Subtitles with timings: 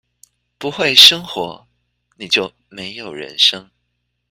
[0.57, 1.67] 不會生活，
[2.15, 3.69] 你就沒有人生